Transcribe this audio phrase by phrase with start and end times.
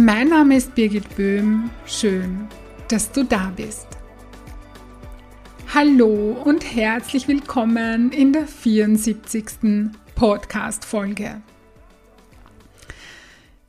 [0.00, 1.70] Mein Name ist Birgit Böhm.
[1.84, 2.46] Schön,
[2.86, 3.88] dass du da bist.
[5.74, 9.90] Hallo und herzlich willkommen in der 74.
[10.14, 11.42] Podcast-Folge.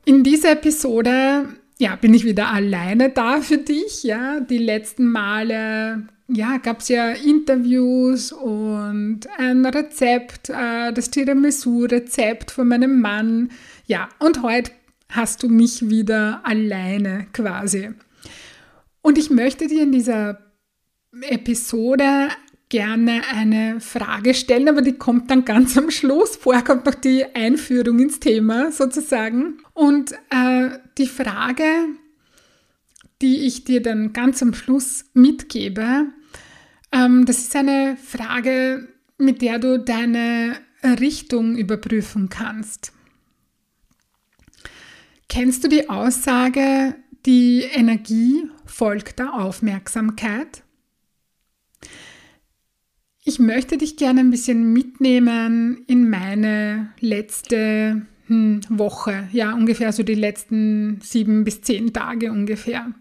[0.05, 1.47] In dieser Episode
[1.79, 4.03] ja, bin ich wieder alleine da für dich.
[4.03, 12.51] Ja, die letzten Male ja, gab es ja Interviews und ein Rezept, äh, das Tiramisu-Rezept
[12.51, 13.49] von meinem Mann.
[13.87, 14.71] Ja, und heute
[15.09, 17.89] hast du mich wieder alleine quasi.
[19.01, 20.39] Und ich möchte dir in dieser
[21.21, 22.29] Episode
[22.69, 26.35] gerne eine Frage stellen, aber die kommt dann ganz am Schluss.
[26.35, 29.57] Vorher kommt noch die Einführung ins Thema sozusagen.
[29.73, 31.63] Und äh, die Frage,
[33.21, 36.05] die ich dir dann ganz am Schluss mitgebe,
[36.91, 38.87] ähm, das ist eine Frage,
[39.17, 42.93] mit der du deine Richtung überprüfen kannst.
[45.29, 46.95] Kennst du die Aussage,
[47.27, 50.63] die Energie folgt der Aufmerksamkeit?
[53.23, 60.01] Ich möchte dich gerne ein bisschen mitnehmen in meine letzte hm, Woche, ja ungefähr so
[60.01, 62.91] die letzten sieben bis zehn Tage ungefähr.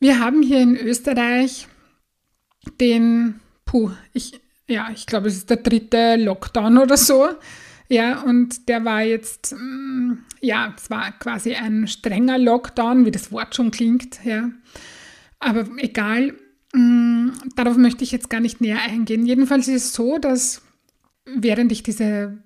[0.00, 1.66] Wir haben hier in Österreich
[2.78, 7.30] den, puh, ich, ja, ich glaube, es ist der dritte Lockdown oder so.
[7.92, 13.30] Ja, und der war jetzt, mm, ja, es war quasi ein strenger Lockdown, wie das
[13.30, 14.50] Wort schon klingt, ja.
[15.40, 16.32] Aber egal,
[16.72, 19.26] mm, darauf möchte ich jetzt gar nicht näher eingehen.
[19.26, 20.62] Jedenfalls ist es so, dass
[21.26, 22.38] während ich diese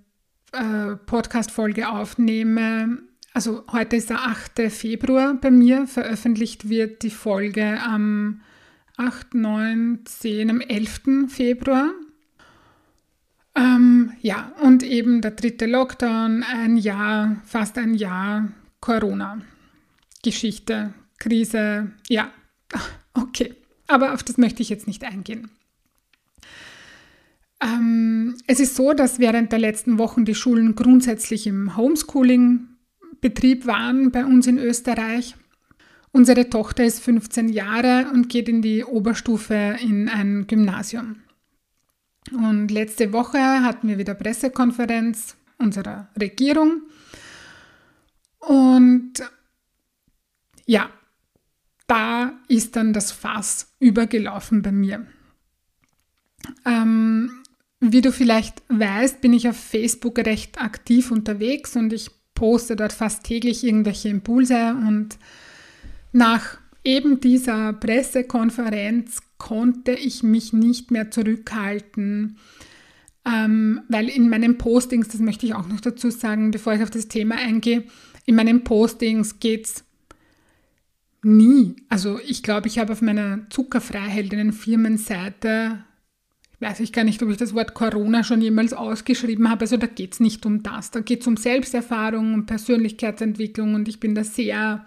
[0.50, 2.98] äh, Podcast-Folge aufnehme,
[3.32, 4.72] also heute ist der 8.
[4.72, 8.40] Februar bei mir, veröffentlicht wird die Folge am
[8.96, 11.28] 8, 9, 10, am 11.
[11.28, 11.92] Februar.
[13.56, 18.48] Ähm, ja, und eben der dritte Lockdown, ein Jahr, fast ein Jahr
[18.80, 19.40] Corona.
[20.22, 22.30] Geschichte, Krise, ja,
[23.14, 23.54] okay.
[23.88, 25.48] Aber auf das möchte ich jetzt nicht eingehen.
[27.62, 34.10] Ähm, es ist so, dass während der letzten Wochen die Schulen grundsätzlich im Homeschooling-Betrieb waren
[34.10, 35.34] bei uns in Österreich.
[36.12, 41.16] Unsere Tochter ist 15 Jahre und geht in die Oberstufe in ein Gymnasium.
[42.32, 46.82] Und letzte Woche hatten wir wieder Pressekonferenz unserer Regierung.
[48.38, 49.14] Und
[50.66, 50.90] ja,
[51.86, 55.06] da ist dann das Fass übergelaufen bei mir.
[56.64, 57.42] Ähm,
[57.80, 62.92] wie du vielleicht weißt, bin ich auf Facebook recht aktiv unterwegs und ich poste dort
[62.92, 64.74] fast täglich irgendwelche Impulse.
[64.74, 65.18] Und
[66.12, 72.38] nach eben dieser Pressekonferenz konnte ich mich nicht mehr zurückhalten,
[73.26, 76.90] ähm, weil in meinen Postings, das möchte ich auch noch dazu sagen, bevor ich auf
[76.90, 77.84] das Thema eingehe,
[78.24, 79.84] in meinen Postings geht es
[81.22, 81.76] nie.
[81.88, 85.84] Also ich glaube, ich habe auf meiner Zuckerfreiheldinnen Firmenseite,
[86.60, 89.86] weiß ich gar nicht, ob ich das Wort Corona schon jemals ausgeschrieben habe, also da
[89.86, 94.14] geht es nicht um das, da geht es um Selbsterfahrung, um Persönlichkeitsentwicklung und ich bin
[94.14, 94.86] da sehr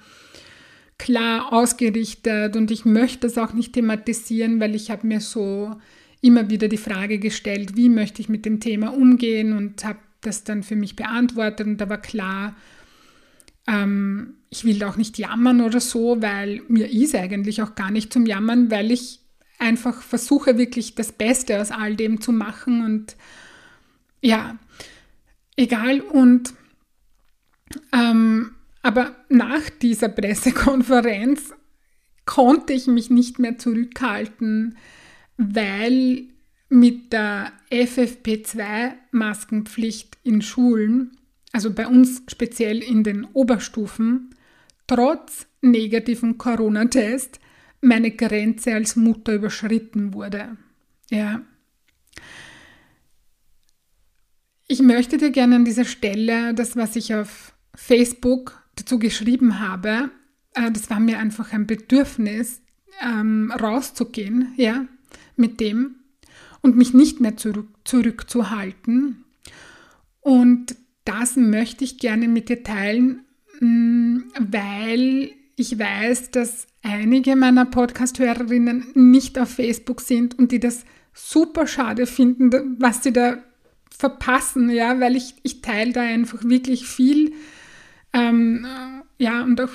[1.00, 5.76] klar ausgerichtet und ich möchte das auch nicht thematisieren, weil ich habe mir so
[6.22, 10.44] immer wieder die Frage gestellt, wie möchte ich mit dem Thema umgehen und habe das
[10.44, 12.56] dann für mich beantwortet und da war klar,
[13.66, 18.12] ähm, ich will auch nicht jammern oder so, weil mir ist eigentlich auch gar nicht
[18.12, 19.22] zum Jammern, weil ich
[19.58, 23.16] einfach versuche wirklich das Beste aus all dem zu machen und
[24.22, 24.58] ja,
[25.56, 26.54] egal und
[27.94, 31.54] ähm, aber nach dieser Pressekonferenz
[32.26, 34.78] konnte ich mich nicht mehr zurückhalten,
[35.38, 36.28] weil
[36.70, 41.18] mit der FFP2-Maskenpflicht in Schulen,
[41.52, 44.36] also bei uns speziell in den Oberstufen,
[44.86, 47.40] trotz negativen Corona-Test
[47.82, 50.56] meine Grenze als Mutter überschritten wurde.
[51.10, 51.42] Ja.
[54.68, 60.10] Ich möchte dir gerne an dieser Stelle das, was ich auf Facebook dazu geschrieben habe,
[60.54, 62.62] äh, das war mir einfach ein Bedürfnis,
[63.02, 64.86] ähm, rauszugehen, ja,
[65.36, 65.96] mit dem
[66.62, 69.24] und mich nicht mehr zurück, zurückzuhalten.
[70.22, 73.22] Und das möchte ich gerne mit dir teilen,
[73.60, 80.86] mm, weil ich weiß, dass einige meiner Podcast-Hörerinnen nicht auf Facebook sind und die das
[81.14, 83.38] super schade finden, was sie da
[83.90, 87.34] verpassen, ja, weil ich, ich teile da einfach wirklich viel,
[88.14, 88.66] ähm,
[89.18, 89.70] ja, und auch,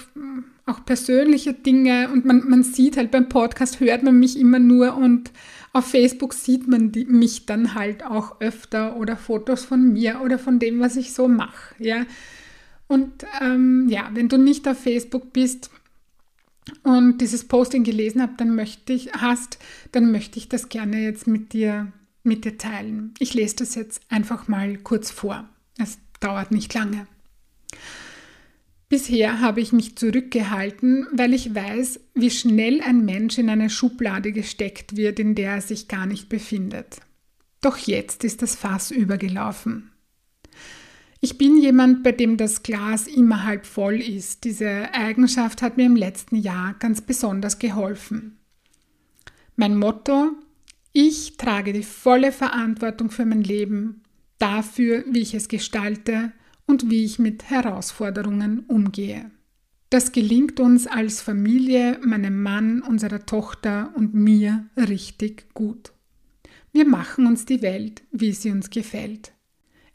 [0.66, 4.96] auch persönliche Dinge und man, man sieht halt beim Podcast, hört man mich immer nur
[4.96, 5.30] und
[5.72, 10.38] auf Facebook sieht man die, mich dann halt auch öfter oder Fotos von mir oder
[10.38, 12.06] von dem, was ich so mache, ja.
[12.86, 15.70] Und ähm, ja, wenn du nicht auf Facebook bist,
[16.82, 19.58] und dieses Posting gelesen habe, dann möchte ich, hast,
[19.92, 21.92] dann möchte ich das gerne jetzt mit dir,
[22.22, 23.12] mit dir teilen.
[23.18, 25.48] Ich lese das jetzt einfach mal kurz vor.
[25.78, 27.06] Es dauert nicht lange.
[28.94, 34.30] Bisher habe ich mich zurückgehalten, weil ich weiß, wie schnell ein Mensch in eine Schublade
[34.30, 37.00] gesteckt wird, in der er sich gar nicht befindet.
[37.60, 39.90] Doch jetzt ist das Fass übergelaufen.
[41.20, 44.44] Ich bin jemand, bei dem das Glas immer halb voll ist.
[44.44, 48.38] Diese Eigenschaft hat mir im letzten Jahr ganz besonders geholfen.
[49.56, 50.34] Mein Motto,
[50.92, 54.02] ich trage die volle Verantwortung für mein Leben,
[54.38, 56.30] dafür, wie ich es gestalte
[56.66, 59.30] und wie ich mit Herausforderungen umgehe.
[59.90, 65.92] Das gelingt uns als Familie, meinem Mann, unserer Tochter und mir richtig gut.
[66.72, 69.32] Wir machen uns die Welt, wie sie uns gefällt.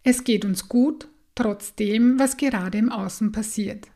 [0.03, 3.87] Es geht uns gut trotz dem, was gerade im Außen passiert.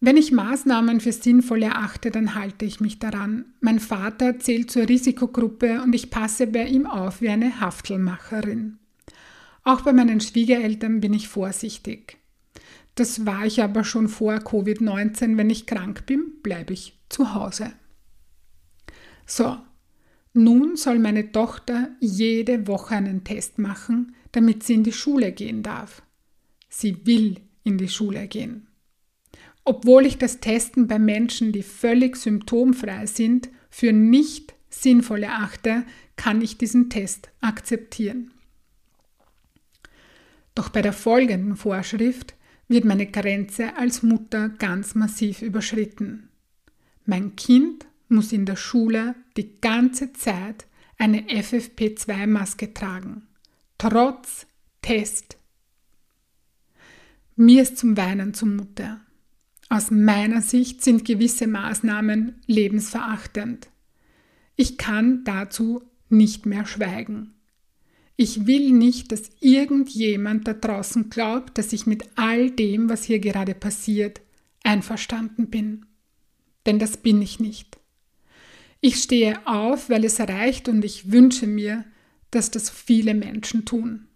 [0.00, 3.46] Wenn ich Maßnahmen für sinnvoll erachte, dann halte ich mich daran.
[3.60, 8.78] Mein Vater zählt zur Risikogruppe und ich passe bei ihm auf wie eine Haftelmacherin.
[9.66, 12.18] Auch bei meinen Schwiegereltern bin ich vorsichtig.
[12.94, 15.36] Das war ich aber schon vor Covid-19.
[15.36, 17.72] Wenn ich krank bin, bleibe ich zu Hause.
[19.26, 19.58] So,
[20.32, 25.64] nun soll meine Tochter jede Woche einen Test machen, damit sie in die Schule gehen
[25.64, 26.00] darf.
[26.68, 28.68] Sie will in die Schule gehen.
[29.64, 35.84] Obwohl ich das Testen bei Menschen, die völlig symptomfrei sind, für nicht sinnvoll erachte,
[36.14, 38.30] kann ich diesen Test akzeptieren.
[40.56, 42.34] Doch bei der folgenden Vorschrift
[42.66, 46.30] wird meine Grenze als Mutter ganz massiv überschritten.
[47.04, 50.66] Mein Kind muss in der Schule die ganze Zeit
[50.98, 53.28] eine FFP2-Maske tragen,
[53.78, 54.46] trotz
[54.82, 55.36] Test,
[57.38, 58.98] mir ist zum Weinen zumute.
[59.68, 63.68] Aus meiner Sicht sind gewisse Maßnahmen lebensverachtend.
[64.56, 67.35] Ich kann dazu nicht mehr schweigen.
[68.16, 73.18] Ich will nicht, dass irgendjemand da draußen glaubt, dass ich mit all dem, was hier
[73.18, 74.22] gerade passiert,
[74.62, 75.84] einverstanden bin.
[76.64, 77.78] Denn das bin ich nicht.
[78.80, 81.84] Ich stehe auf, weil es reicht und ich wünsche mir,
[82.30, 84.06] dass das viele Menschen tun.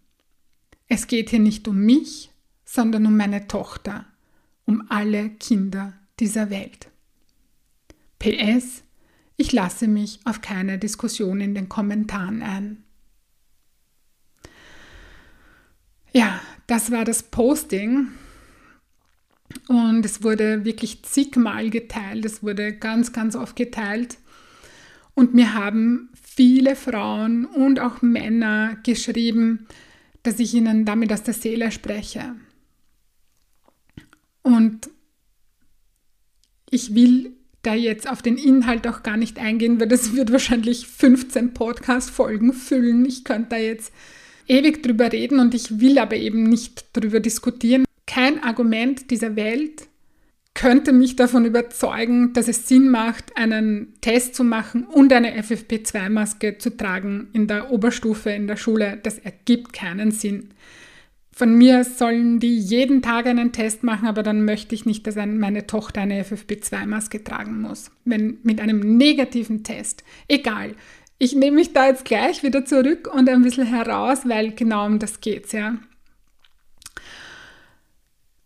[0.87, 2.31] Es geht hier nicht um mich,
[2.65, 4.05] sondern um meine Tochter,
[4.65, 6.89] um alle Kinder dieser Welt.
[8.19, 8.83] PS,
[9.37, 12.83] ich lasse mich auf keine Diskussion in den Kommentaren ein.
[16.13, 18.07] Ja, das war das Posting
[19.67, 24.17] und es wurde wirklich zigmal geteilt, es wurde ganz, ganz oft geteilt
[25.13, 29.67] und mir haben viele Frauen und auch Männer geschrieben,
[30.23, 32.35] dass ich ihnen damit aus der Seele spreche.
[34.43, 34.89] Und
[36.69, 40.87] ich will da jetzt auf den Inhalt auch gar nicht eingehen, weil das wird wahrscheinlich
[40.87, 43.05] 15 Podcast-Folgen füllen.
[43.05, 43.93] Ich könnte da jetzt
[44.47, 47.85] ewig drüber reden und ich will aber eben nicht drüber diskutieren.
[48.05, 49.87] Kein Argument dieser Welt
[50.53, 56.57] könnte mich davon überzeugen, dass es Sinn macht, einen Test zu machen und eine FFP2-Maske
[56.57, 58.99] zu tragen in der Oberstufe in der Schule.
[59.01, 60.49] Das ergibt keinen Sinn.
[61.33, 65.15] Von mir sollen die jeden Tag einen Test machen, aber dann möchte ich nicht, dass
[65.15, 67.89] meine Tochter eine FFP2-Maske tragen muss.
[68.03, 70.03] Wenn mit einem negativen Test.
[70.27, 70.75] Egal.
[71.23, 74.97] Ich nehme mich da jetzt gleich wieder zurück und ein bisschen heraus, weil genau um
[74.97, 75.77] das geht's, ja.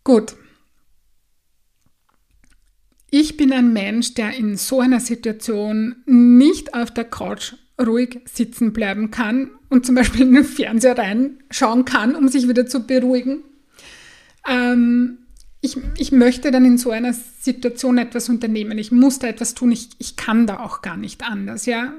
[0.04, 0.36] Gut.
[3.10, 8.74] Ich bin ein Mensch, der in so einer Situation nicht auf der Couch ruhig sitzen
[8.74, 13.38] bleiben kann und zum Beispiel in den Fernseher reinschauen kann, um sich wieder zu beruhigen.
[14.46, 15.20] Ähm,
[15.62, 18.76] ich, ich möchte dann in so einer Situation etwas unternehmen.
[18.76, 19.72] Ich muss da etwas tun.
[19.72, 21.94] Ich, ich kann da auch gar nicht anders, ja.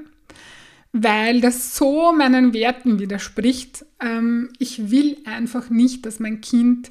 [0.92, 3.84] Weil das so meinen Werten widerspricht.
[4.00, 6.90] Ähm, ich will einfach nicht, dass mein Kind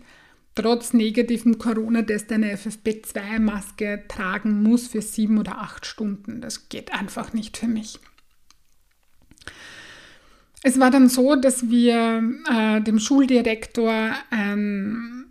[0.56, 6.42] trotz negativem Corona-Test eine FFP2-Maske tragen muss für sieben oder acht Stunden.
[6.42, 8.00] Das geht einfach nicht für mich.
[10.63, 15.25] Es war dann so, dass wir äh, dem Schuldirektor ein,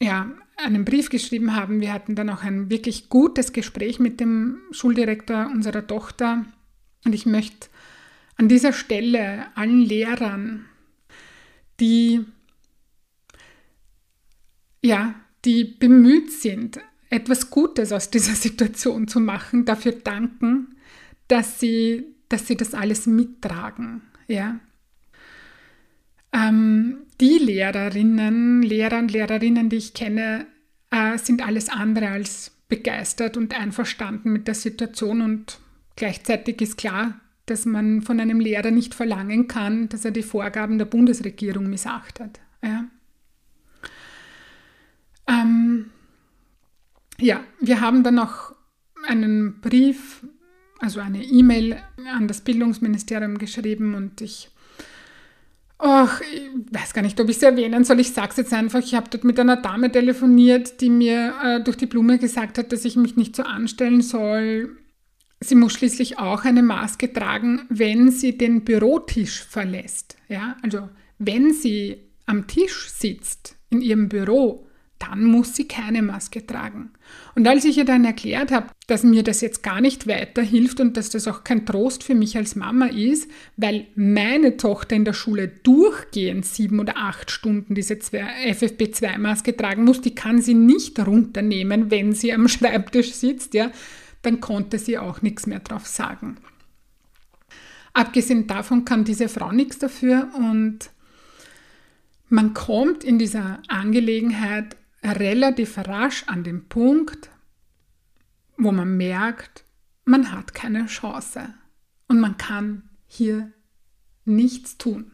[0.00, 1.80] ja, einen Brief geschrieben haben.
[1.80, 6.44] Wir hatten dann auch ein wirklich gutes Gespräch mit dem Schuldirektor unserer Tochter.
[7.04, 7.69] Und ich möchte
[8.40, 10.64] an dieser Stelle allen Lehrern,
[11.78, 12.24] die
[14.82, 16.80] ja, die bemüht sind,
[17.10, 20.74] etwas Gutes aus dieser Situation zu machen, dafür danken,
[21.28, 24.00] dass sie, dass sie das alles mittragen.
[24.26, 24.58] Ja.
[26.32, 30.46] Ähm, die Lehrerinnen, Lehrer und Lehrerinnen, die ich kenne,
[30.90, 35.58] äh, sind alles andere als begeistert und einverstanden mit der Situation und
[35.94, 37.20] gleichzeitig ist klar,
[37.50, 42.40] dass man von einem Lehrer nicht verlangen kann, dass er die Vorgaben der Bundesregierung missachtet.
[42.62, 42.84] Ja.
[45.26, 45.90] Ähm,
[47.18, 48.54] ja, wir haben dann noch
[49.06, 50.24] einen Brief,
[50.78, 51.78] also eine E-Mail
[52.14, 54.50] an das Bildungsministerium geschrieben und ich,
[55.78, 58.00] ach, ich weiß gar nicht, ob ich es erwähnen soll.
[58.00, 58.78] Ich sage es jetzt einfach.
[58.78, 62.72] Ich habe dort mit einer Dame telefoniert, die mir äh, durch die Blume gesagt hat,
[62.72, 64.76] dass ich mich nicht so anstellen soll.
[65.42, 70.16] Sie muss schließlich auch eine Maske tragen, wenn sie den Bürotisch verlässt.
[70.28, 74.66] Ja, also wenn sie am Tisch sitzt in ihrem Büro,
[74.98, 76.90] dann muss sie keine Maske tragen.
[77.34, 80.96] Und als ich ihr dann erklärt habe, dass mir das jetzt gar nicht weiterhilft und
[80.96, 85.14] dass das auch kein Trost für mich als Mama ist, weil meine Tochter in der
[85.14, 91.90] Schule durchgehend sieben oder acht Stunden diese FFP2-Maske tragen muss, die kann sie nicht runternehmen,
[91.90, 93.70] wenn sie am Schreibtisch sitzt, ja,
[94.22, 96.36] dann konnte sie auch nichts mehr drauf sagen.
[97.92, 100.90] Abgesehen davon kann diese Frau nichts dafür und
[102.28, 107.30] man kommt in dieser Angelegenheit relativ rasch an den Punkt,
[108.56, 109.64] wo man merkt,
[110.04, 111.54] man hat keine Chance
[112.06, 113.52] und man kann hier
[114.24, 115.12] nichts tun.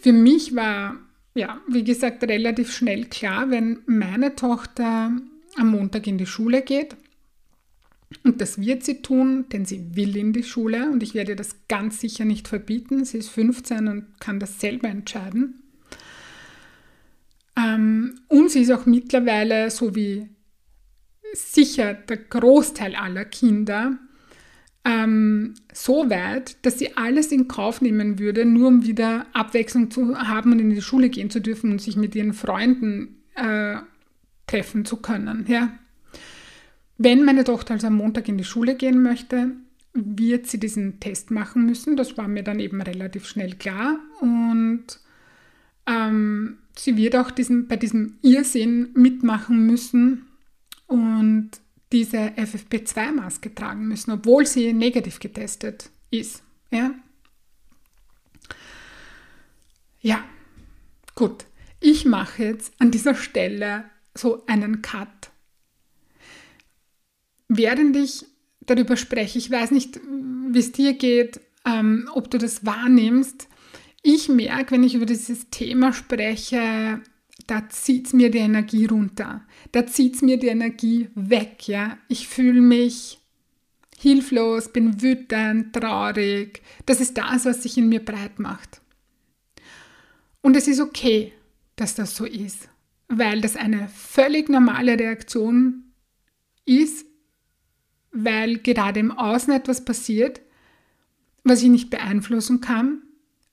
[0.00, 0.96] Für mich war,
[1.34, 5.12] ja, wie gesagt, relativ schnell klar, wenn meine Tochter
[5.56, 6.96] am Montag in die Schule geht,
[8.24, 11.66] und das wird sie tun, denn sie will in die Schule und ich werde das
[11.68, 13.04] ganz sicher nicht verbieten.
[13.04, 15.62] Sie ist 15 und kann das selber entscheiden.
[17.56, 20.28] Ähm, und sie ist auch mittlerweile, so wie
[21.34, 23.98] sicher der Großteil aller Kinder,
[24.84, 30.16] ähm, so weit, dass sie alles in Kauf nehmen würde, nur um wieder Abwechslung zu
[30.18, 33.76] haben und in die Schule gehen zu dürfen und sich mit ihren Freunden äh,
[34.46, 35.44] treffen zu können.
[35.48, 35.78] Ja.
[37.04, 39.50] Wenn meine Tochter also am Montag in die Schule gehen möchte,
[39.92, 41.96] wird sie diesen Test machen müssen.
[41.96, 43.98] Das war mir dann eben relativ schnell klar.
[44.20, 44.84] Und
[45.88, 50.26] ähm, sie wird auch diesen, bei diesem Irrsinn mitmachen müssen
[50.86, 51.50] und
[51.90, 56.44] diese FFP2-Maske tragen müssen, obwohl sie negativ getestet ist.
[56.70, 56.92] Ja,
[60.00, 60.24] ja.
[61.16, 61.46] gut.
[61.80, 65.31] Ich mache jetzt an dieser Stelle so einen Cut.
[67.56, 68.24] Während ich
[68.60, 70.00] darüber spreche, ich weiß nicht,
[70.48, 73.48] wie es dir geht, ähm, ob du das wahrnimmst,
[74.02, 77.00] ich merke, wenn ich über dieses Thema spreche,
[77.46, 79.46] da zieht es mir die Energie runter.
[79.70, 81.68] Da zieht es mir die Energie weg.
[81.68, 81.98] Ja?
[82.08, 83.18] Ich fühle mich
[83.98, 86.62] hilflos, bin wütend, traurig.
[86.86, 88.80] Das ist das, was sich in mir breit macht.
[90.40, 91.32] Und es ist okay,
[91.76, 92.68] dass das so ist,
[93.08, 95.92] weil das eine völlig normale Reaktion
[96.64, 97.06] ist,
[98.12, 100.40] weil gerade im Außen etwas passiert,
[101.44, 103.02] was ich nicht beeinflussen kann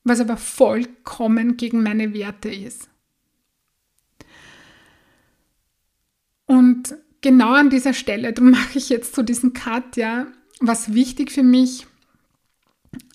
[0.04, 2.90] was aber vollkommen gegen meine Werte ist.
[6.46, 10.28] Und genau an dieser Stelle, darum mache ich jetzt so diesen Cut, ja,
[10.60, 11.86] was wichtig für mich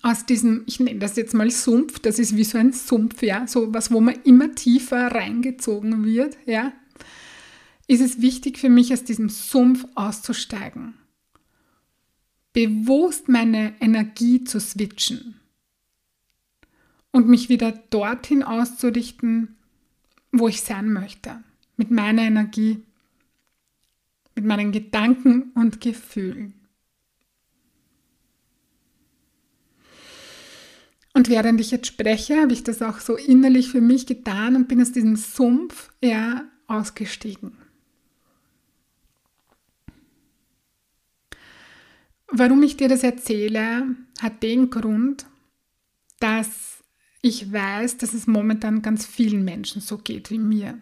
[0.01, 3.45] aus diesem, ich nenne das jetzt mal Sumpf, das ist wie so ein Sumpf, ja,
[3.45, 6.71] so was, wo man immer tiefer reingezogen wird, ja,
[7.87, 10.95] ist es wichtig für mich, aus diesem Sumpf auszusteigen.
[12.55, 15.35] Bewusst meine Energie zu switchen
[17.11, 19.57] und mich wieder dorthin auszurichten,
[20.31, 21.43] wo ich sein möchte,
[21.75, 22.81] mit meiner Energie,
[24.35, 26.53] mit meinen Gedanken und Gefühlen.
[31.13, 34.69] Und während ich jetzt spreche, habe ich das auch so innerlich für mich getan und
[34.69, 37.64] bin aus diesem Sumpf eher ausgestiegen.
[42.27, 45.25] Warum ich dir das erzähle, hat den Grund,
[46.19, 46.83] dass
[47.21, 50.79] ich weiß, dass es momentan ganz vielen Menschen so geht wie mir.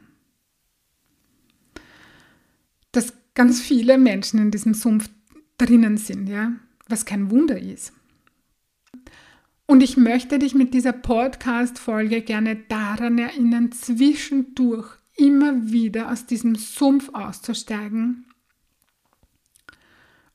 [2.91, 5.09] Dass ganz viele Menschen in diesem Sumpf
[5.57, 6.53] drinnen sind, ja,
[6.88, 7.93] was kein Wunder ist.
[9.65, 16.55] Und ich möchte dich mit dieser Podcast-Folge gerne daran erinnern, zwischendurch immer wieder aus diesem
[16.55, 18.25] Sumpf auszusteigen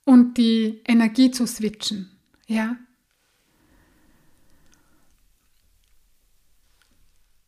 [0.09, 2.09] und die Energie zu switchen.
[2.47, 2.77] Ja?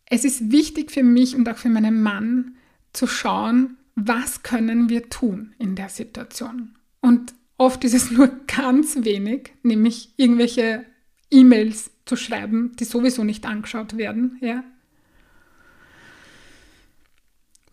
[0.04, 2.56] Es ist wichtig für mich und auch für meinen Mann
[2.92, 6.76] zu schauen, was können wir tun in der Situation.
[7.00, 10.84] Und oft ist es nur ganz wenig, nämlich irgendwelche
[11.30, 14.36] E-Mails zu schreiben, die sowieso nicht angeschaut werden.
[14.42, 14.64] Ja?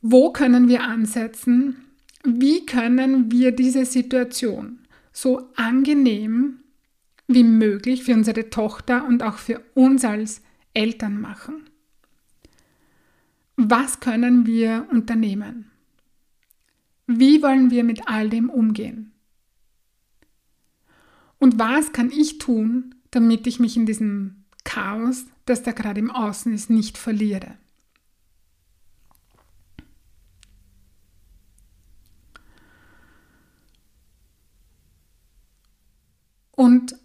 [0.02, 1.87] Wo können wir ansetzen?
[2.30, 4.80] Wie können wir diese Situation
[5.14, 6.60] so angenehm
[7.26, 10.42] wie möglich für unsere Tochter und auch für uns als
[10.74, 11.70] Eltern machen?
[13.56, 15.72] Was können wir unternehmen?
[17.06, 19.14] Wie wollen wir mit all dem umgehen?
[21.40, 26.12] Und was kann ich tun, damit ich mich in diesem Chaos, das da gerade im
[26.12, 27.58] Außen ist, nicht verliere?
[36.58, 36.96] Und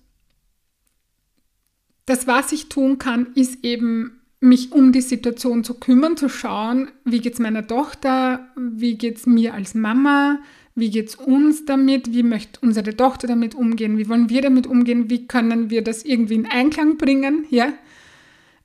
[2.07, 6.91] das, was ich tun kann, ist eben mich um die Situation zu kümmern, zu schauen,
[7.05, 10.41] wie geht es meiner Tochter, wie geht es mir als Mama,
[10.75, 14.67] wie geht es uns damit, wie möchte unsere Tochter damit umgehen, wie wollen wir damit
[14.67, 17.73] umgehen, wie können wir das irgendwie in Einklang bringen, ja?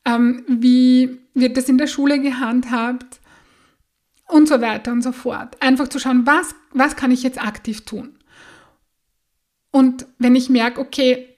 [0.05, 3.19] Ähm, wie wird das in der Schule gehandhabt
[4.29, 5.61] und so weiter und so fort.
[5.61, 8.16] Einfach zu schauen, was, was kann ich jetzt aktiv tun.
[9.71, 11.37] Und wenn ich merke, okay,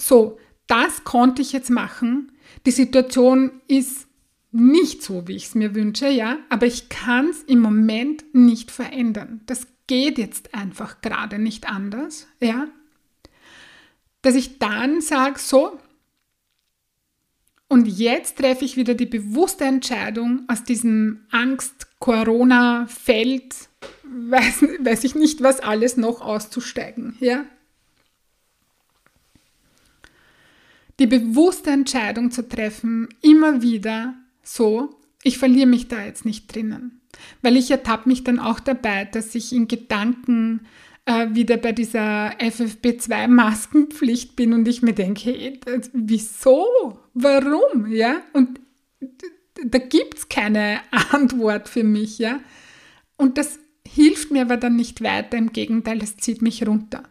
[0.00, 2.32] so, das konnte ich jetzt machen,
[2.66, 4.06] die Situation ist
[4.50, 8.70] nicht so, wie ich es mir wünsche, ja, aber ich kann es im Moment nicht
[8.70, 9.42] verändern.
[9.46, 12.68] Das geht jetzt einfach gerade nicht anders, ja.
[14.22, 15.78] Dass ich dann sage, so,
[17.68, 23.54] und jetzt treffe ich wieder die bewusste Entscheidung, aus diesem Angst-Corona-Feld,
[24.10, 27.44] weiß, weiß ich nicht, was alles noch auszusteigen, ja.
[30.98, 37.00] die bewusste Entscheidung zu treffen, immer wieder so, ich verliere mich da jetzt nicht drinnen.
[37.42, 40.66] Weil ich ertappe mich dann auch dabei, dass ich in Gedanken
[41.06, 47.00] äh, wieder bei dieser FFP2-Maskenpflicht bin und ich mir denke, hey, das, wieso?
[47.14, 47.90] Warum?
[47.90, 48.22] Ja?
[48.32, 48.60] Und
[49.64, 52.40] da gibt es keine Antwort für mich, ja.
[53.16, 53.58] Und das
[53.92, 57.02] hilft mir aber dann nicht weiter, im Gegenteil, es zieht mich runter.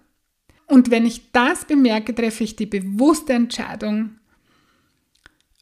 [0.68, 4.18] Und wenn ich das bemerke, treffe ich die bewusste Entscheidung,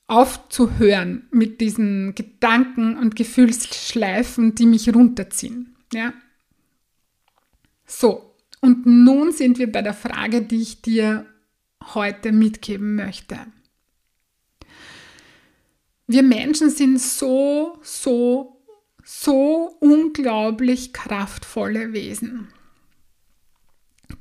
[0.08, 5.75] aufzuhören mit diesen Gedanken und Gefühlsschleifen, die mich runterziehen.
[5.93, 6.13] Ja?
[7.86, 11.25] So, und nun sind wir bei der Frage, die ich dir
[11.93, 13.38] heute mitgeben möchte.
[16.08, 18.55] Wir Menschen sind so, so,
[19.06, 22.48] so unglaublich kraftvolle Wesen.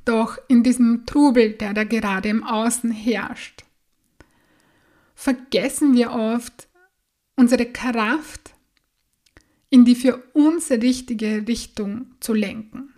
[0.05, 3.65] Doch in diesem Trubel, der da gerade im Außen herrscht,
[5.15, 6.67] vergessen wir oft
[7.35, 8.53] unsere Kraft
[9.71, 12.93] in die für uns richtige Richtung zu lenken.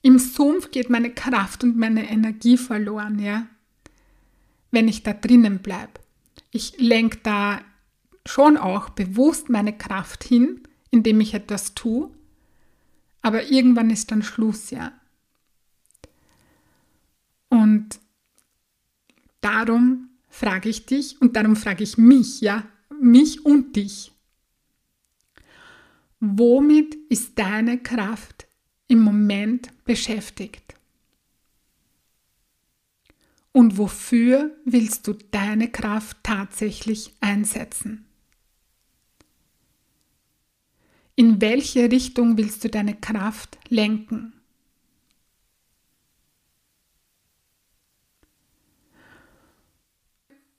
[0.00, 3.46] Im Sumpf geht meine Kraft und meine Energie verloren, ja,
[4.70, 6.00] wenn ich da drinnen bleibe.
[6.50, 7.60] Ich lenke da
[8.26, 12.10] schon auch bewusst meine Kraft hin, indem ich etwas tue,
[13.22, 14.92] aber irgendwann ist dann Schluss, ja.
[17.48, 18.00] Und
[19.40, 22.66] darum frage ich dich und darum frage ich mich, ja,
[23.00, 24.12] mich und dich.
[26.20, 28.46] Womit ist deine Kraft
[28.88, 30.74] im Moment beschäftigt?
[33.52, 38.06] Und wofür willst du deine Kraft tatsächlich einsetzen?
[41.14, 44.32] In welche Richtung willst du deine Kraft lenken?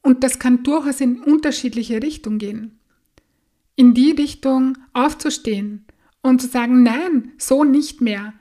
[0.01, 2.79] Und das kann durchaus in unterschiedliche Richtungen gehen.
[3.75, 5.85] In die Richtung aufzustehen
[6.21, 8.33] und zu sagen, nein, so nicht mehr.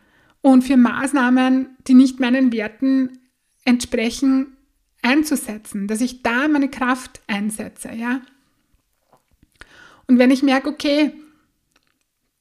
[0.42, 3.20] Und für Maßnahmen, die nicht meinen Werten
[3.64, 4.56] entsprechen,
[5.02, 8.22] einzusetzen, dass ich da meine Kraft einsetze, ja.
[10.08, 11.12] Und wenn ich merke, okay,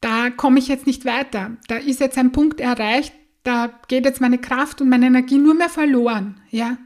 [0.02, 1.58] da komme ich jetzt nicht weiter.
[1.68, 5.54] Da ist jetzt ein Punkt erreicht, da geht jetzt meine Kraft und meine Energie nur
[5.54, 6.42] mehr verloren.
[6.50, 6.78] Ja?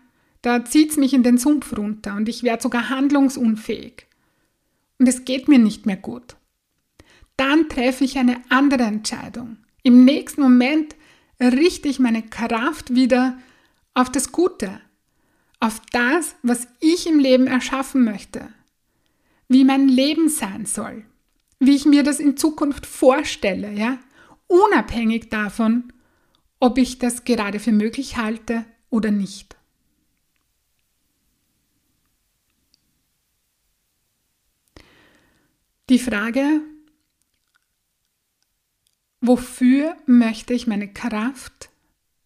[0.41, 4.05] Da zieht es mich in den Sumpf runter und ich werde sogar handlungsunfähig.
[4.99, 6.35] Und es geht mir nicht mehr gut.
[7.35, 9.57] Dann treffe ich eine andere Entscheidung.
[9.83, 10.95] Im nächsten Moment
[11.41, 13.37] richte ich meine Kraft wieder
[13.93, 14.79] auf das Gute,
[15.59, 18.49] auf das, was ich im Leben erschaffen möchte.
[19.47, 21.05] wie mein Leben sein soll,
[21.59, 23.99] wie ich mir das in Zukunft vorstelle, ja,
[24.47, 25.91] unabhängig davon,
[26.59, 29.55] ob ich das gerade für möglich halte oder nicht.
[35.89, 36.61] Die Frage,
[39.21, 41.69] wofür möchte ich meine Kraft,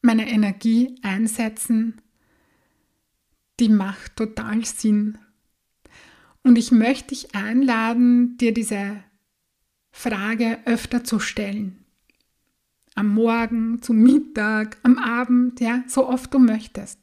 [0.02, 2.02] meine Energie einsetzen,
[3.60, 5.18] die macht total Sinn.
[6.44, 9.04] Und ich möchte dich einladen, dir diese
[9.91, 11.84] Frage öfter zu stellen.
[12.95, 16.99] Am Morgen, zum Mittag, am Abend, ja, so oft du möchtest.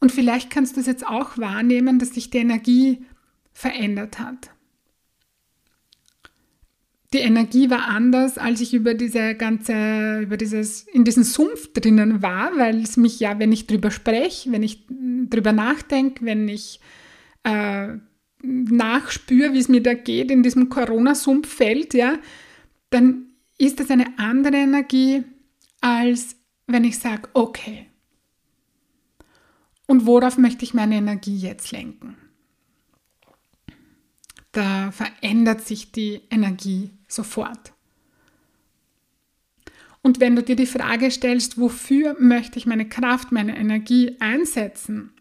[0.00, 3.04] Und vielleicht kannst du es jetzt auch wahrnehmen, dass sich die Energie
[3.52, 4.50] verändert hat
[7.12, 12.22] die Energie war anders, als ich über diese ganze, über dieses, in diesem Sumpf drinnen
[12.22, 16.80] war, weil es mich ja, wenn ich drüber spreche, wenn ich drüber nachdenke, wenn ich
[17.42, 17.94] äh,
[18.42, 22.18] nachspüre, wie es mir da geht in diesem Corona-Sumpffeld, ja,
[22.90, 23.26] dann
[23.58, 25.24] ist das eine andere Energie,
[25.80, 27.86] als wenn ich sage, okay.
[29.86, 32.16] Und worauf möchte ich meine Energie jetzt lenken?
[34.52, 37.72] Da verändert sich die Energie sofort.
[40.02, 45.12] Und wenn du dir die Frage stellst, wofür möchte ich meine Kraft, meine Energie einsetzen?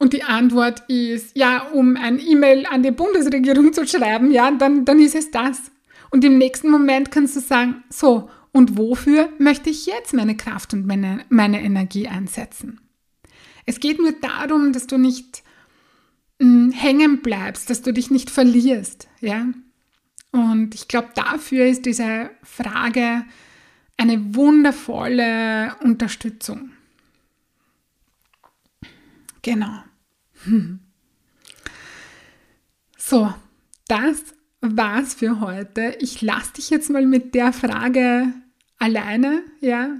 [0.00, 4.86] Und die Antwort ist, ja, um ein E-Mail an die Bundesregierung zu schreiben, ja, dann,
[4.86, 5.70] dann ist es das.
[6.10, 10.72] Und im nächsten Moment kannst du sagen, so, und wofür möchte ich jetzt meine Kraft
[10.72, 12.80] und meine, meine Energie einsetzen?
[13.66, 15.42] Es geht nur darum, dass du nicht
[16.38, 19.48] mh, hm, hängen bleibst, dass du dich nicht verlierst, ja.
[20.32, 23.26] Und ich glaube, dafür ist diese Frage
[23.98, 26.70] eine wundervolle Unterstützung.
[29.42, 29.82] Genau.
[33.02, 33.32] So,
[33.88, 34.22] das
[34.60, 35.96] war's für heute.
[36.00, 38.32] Ich lasse dich jetzt mal mit der Frage
[38.78, 39.96] alleine, ja.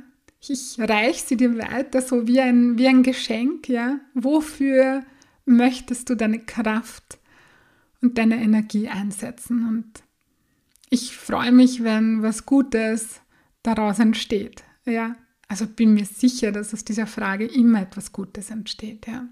[0.47, 3.99] Ich reiche sie dir weiter, so wie ein, wie ein Geschenk, ja.
[4.15, 5.03] Wofür
[5.45, 7.19] möchtest du deine Kraft
[8.01, 9.67] und deine Energie einsetzen?
[9.67, 10.05] Und
[10.89, 13.21] ich freue mich, wenn was Gutes
[13.63, 14.63] daraus entsteht.
[14.85, 15.17] Ja,
[15.49, 19.07] also bin mir sicher, dass aus dieser Frage immer etwas Gutes entsteht.
[19.07, 19.27] Ja.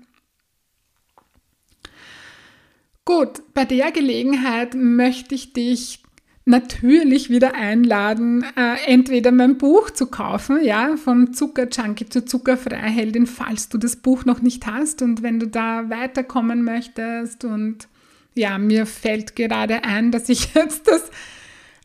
[3.09, 6.03] Gut, bei der Gelegenheit möchte ich dich
[6.44, 13.71] natürlich wieder einladen, äh, entweder mein Buch zu kaufen, ja, von Zuckerjunkie zu Zuckerfreiheldin, falls
[13.71, 17.88] du das Buch noch nicht hast und wenn du da weiterkommen möchtest und
[18.35, 21.11] ja, mir fällt gerade ein, dass ich jetzt das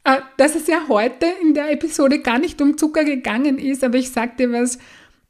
[0.03, 3.97] äh, dass es ja heute in der Episode gar nicht um Zucker gegangen ist, aber
[3.97, 4.77] ich sag dir was,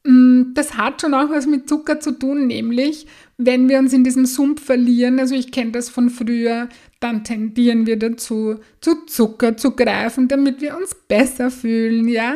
[0.06, 4.26] das hat schon auch was mit Zucker zu tun, nämlich wenn wir uns in diesem
[4.26, 6.68] Sumpf verlieren, also ich kenne das von früher,
[7.00, 12.36] dann tendieren wir dazu, zu Zucker zu greifen, damit wir uns besser fühlen, ja.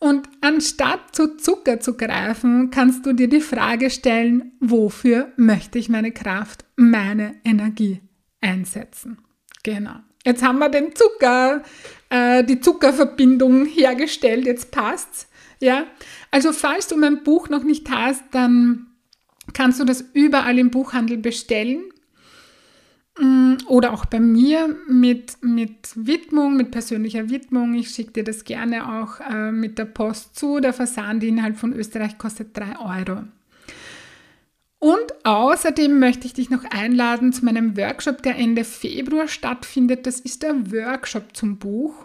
[0.00, 5.88] Und anstatt zu Zucker zu greifen, kannst du dir die Frage stellen, wofür möchte ich
[5.88, 8.00] meine Kraft, meine Energie
[8.40, 9.18] einsetzen?
[9.62, 9.94] Genau.
[10.26, 11.62] Jetzt haben wir den Zucker,
[12.10, 15.28] äh, die Zuckerverbindung hergestellt, jetzt passt's.
[15.64, 15.86] Ja,
[16.30, 18.88] also falls du mein Buch noch nicht hast, dann
[19.54, 21.84] kannst du das überall im Buchhandel bestellen
[23.18, 27.72] mm, oder auch bei mir mit, mit Widmung, mit persönlicher Widmung.
[27.72, 30.60] Ich schicke dir das gerne auch äh, mit der Post zu.
[30.60, 33.22] Der Versand innerhalb von Österreich kostet 3 Euro.
[34.78, 40.06] Und außerdem möchte ich dich noch einladen zu meinem Workshop, der Ende Februar stattfindet.
[40.06, 42.04] Das ist der Workshop zum Buch.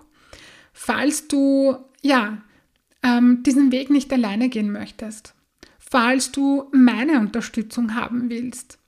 [0.72, 2.42] Falls du ja
[3.04, 5.36] ähm, diesen Weg nicht alleine gehen möchtest,
[5.78, 8.80] falls du meine Unterstützung haben willst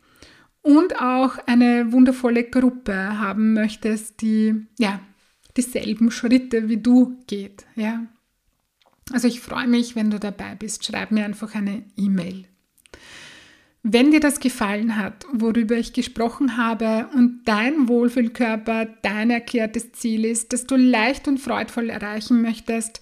[0.61, 4.99] und auch eine wundervolle Gruppe haben möchtest, die ja
[5.57, 7.65] dieselben Schritte wie du geht.
[7.75, 8.05] Ja.
[9.11, 10.85] Also ich freue mich, wenn du dabei bist.
[10.85, 12.45] Schreib mir einfach eine E-Mail.
[13.83, 20.23] Wenn dir das gefallen hat, worüber ich gesprochen habe und dein Wohlfühlkörper dein erklärtes Ziel
[20.23, 23.01] ist, das du leicht und freudvoll erreichen möchtest,